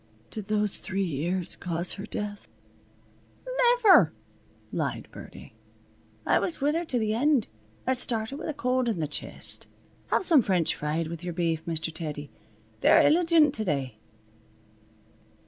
[0.31, 2.47] Did those three years cause her death?"
[3.45, 4.11] "Niver!"
[4.71, 5.53] lied Birdie.
[6.25, 7.45] "I was with her to the end.
[7.87, 9.67] It started with a cold on th' chest.
[10.07, 11.93] Have some French fried with yer beef, Mr.
[11.93, 12.31] Teddy.
[12.79, 13.99] They're illigent to day."